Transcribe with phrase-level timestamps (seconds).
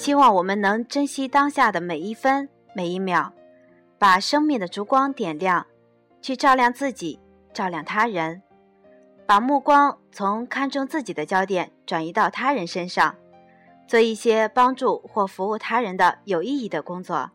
[0.00, 3.34] 希望我们能珍惜当下的每一分每一秒，
[3.98, 5.66] 把生命的烛光点亮，
[6.22, 7.20] 去照亮自己，
[7.52, 8.40] 照亮他人，
[9.26, 13.14] 把目光从看重自己的焦点转移到他人身上，
[13.86, 17.30] 做一些帮助或服务他人的有意义的工作。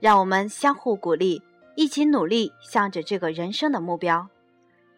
[0.00, 1.40] 让我们相互鼓励，
[1.76, 4.28] 一起努力，向着这个人生的目标。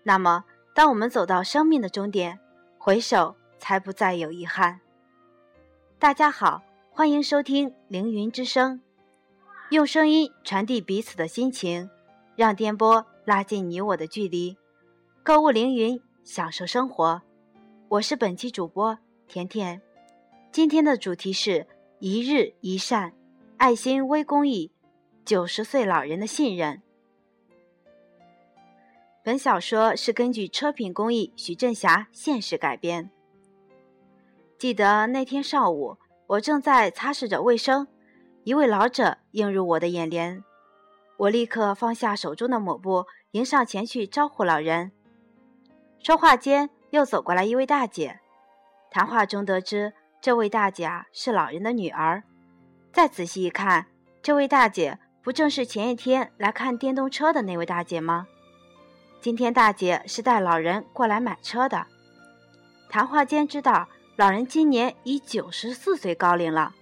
[0.02, 2.40] 那么，当我们走到生命的终点，
[2.78, 4.80] 回首才不再有遗憾。
[5.98, 8.82] 大家好，欢迎收听凌云之声，
[9.70, 11.88] 用声音传递彼此的心情，
[12.36, 14.56] 让电波拉近你我的距离。
[15.22, 17.22] 购物凌云，享受生活。
[17.88, 19.80] 我是本期主播甜甜，
[20.52, 21.66] 今天的主题是
[22.00, 23.14] 一日一善，
[23.56, 24.70] 爱心微公益，
[25.24, 26.82] 九十岁老人的信任。
[29.22, 33.10] 本小说是根据车品工艺许振霞现实改编。
[34.58, 35.96] 记得那天上午，
[36.30, 37.88] 我正在擦拭着卫生，
[38.44, 40.44] 一位老者映入我的眼帘。
[41.16, 44.92] 我立刻放下手中的抹布，迎上前去招呼老人。
[45.98, 48.20] 说话间，又走过来一位大姐。
[48.92, 52.22] 谈话中得知，这位大姐是老人的女儿。
[52.92, 53.86] 再仔细一看，
[54.22, 58.28] 这位大姐不正是前一天来看电动车的那位大姐吗？
[59.20, 61.88] 今天大姐是带老人过来买车的。
[62.88, 63.88] 谈话间知道。
[64.20, 66.74] 老人今年已九十四岁高龄了。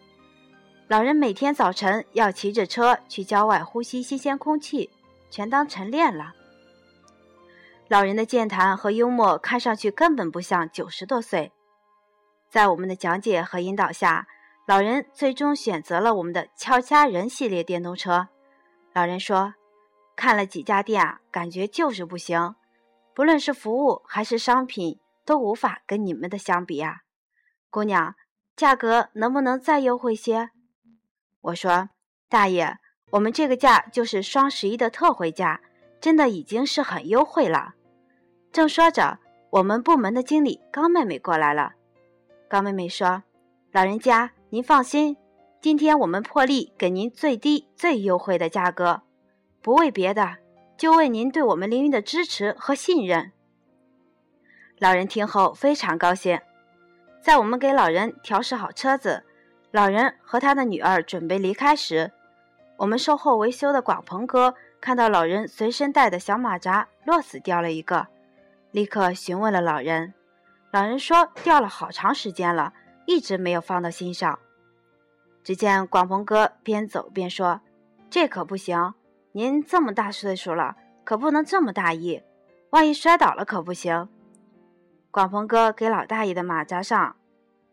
[0.88, 4.90] 老人每天早晨要骑着车去郊外呼吸新鲜空气，
[5.30, 6.34] 全当晨练了。
[7.86, 11.52] 老人的健谈和幽默看上去根本不像九十多岁。
[12.50, 14.26] 在我们的讲解和引导下，
[14.66, 18.26] 老人最终选择了我们的俏佳人系列电动车。
[18.92, 19.54] 老人说
[20.16, 22.56] ：“看了几家店啊，感觉就是不行，
[23.14, 27.02] 不论是服务还是商品，都无法跟你们的相比啊。”
[27.70, 28.14] 姑娘，
[28.56, 30.50] 价格能不能再优惠些？
[31.42, 31.90] 我说，
[32.28, 32.78] 大爷，
[33.10, 35.60] 我们这个价就是双十一的特惠价，
[36.00, 37.74] 真的已经是很优惠了。
[38.50, 39.18] 正说着，
[39.50, 41.72] 我们部门的经理高妹妹过来了。
[42.48, 43.22] 高妹妹说
[43.72, 45.18] ：“老人家，您放心，
[45.60, 49.02] 今天我们破例给您最低、最优惠的价格，
[49.60, 50.38] 不为别的，
[50.78, 53.32] 就为您对我们凌云的支持和信任。”
[54.80, 56.40] 老人听后非常高兴。
[57.28, 59.22] 在我们给老人调试好车子，
[59.70, 62.10] 老人和他的女儿准备离开时，
[62.78, 68.06] 我们售后维修的广鹏哥看到老人随身带的小马扎落死掉了一个，
[68.70, 70.14] 立刻询问了老人。
[70.70, 72.72] 老人说掉了好长时间了，
[73.04, 74.38] 一直没有放到心上。
[75.44, 77.60] 只见广鹏哥边走边说
[78.08, 78.94] ：“这可不行，
[79.32, 82.22] 您这么大岁数了，可不能这么大意，
[82.70, 84.08] 万一摔倒了可不行。”
[85.10, 87.16] 广鹏哥给老大爷的马扎上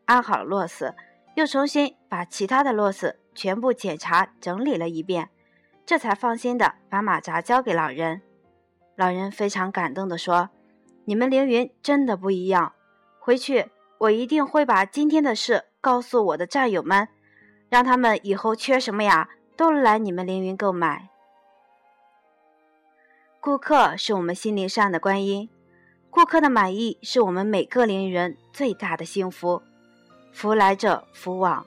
[0.05, 0.95] 安好了螺丝，
[1.35, 5.29] 又重新把其他的螺丝全部检查整理了一遍，
[5.85, 8.21] 这才放心的把马扎交给老人。
[8.95, 10.49] 老人非常感动的说
[11.03, 12.73] ：“你们凌云真的不一样，
[13.19, 17.09] 回去我一定会把今天的事告诉我的战友们，
[17.67, 21.09] 让他们以后缺什么呀都来你们凌云购买。
[23.41, 25.49] 顾客是我们心灵上的观音。”
[26.15, 29.61] 顾客的满意是我们每个邻人最大的幸福。
[30.31, 31.65] 福来者福往，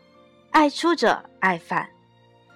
[0.53, 1.91] 爱出者爱返。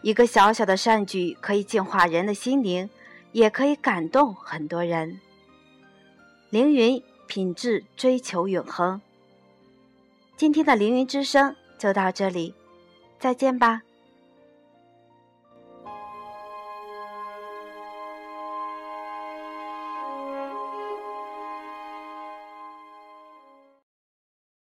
[0.01, 2.89] 一个小小的善举可以净化人的心灵，
[3.33, 5.21] 也可以感动很多人。
[6.49, 8.99] 凌云品质追求永恒。
[10.35, 12.55] 今天的凌云之声就到这里，
[13.19, 13.83] 再见吧。